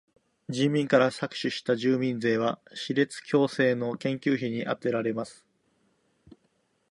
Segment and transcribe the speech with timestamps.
[0.49, 5.45] 人民から搾取した住民税は歯列矯正の研究費にあてられます。